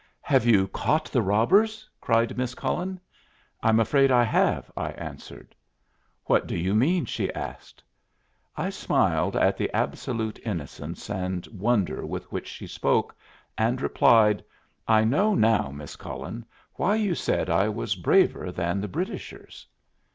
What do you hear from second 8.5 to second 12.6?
I smiled at the absolute innocence and wonder with which